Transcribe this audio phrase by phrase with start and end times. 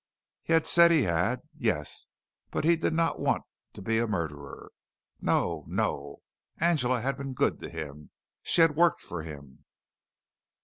[0.41, 2.07] He had said he had yes,
[2.49, 4.71] but he did not want to be a murderer.
[5.21, 6.23] No, no!
[6.57, 8.09] Angela had been good to him.
[8.41, 9.63] She had worked for him.